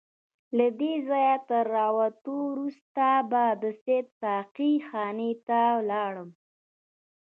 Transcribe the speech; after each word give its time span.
له 0.57 0.67
دې 0.79 0.93
ځایه 1.07 1.35
تر 1.49 1.63
راوتو 1.77 2.31
وروسته 2.51 3.05
به 3.29 3.43
سیده 3.83 4.11
ساقي 4.21 4.73
خانې 4.87 5.31
ته 5.47 5.59
ولاړم. 5.79 6.29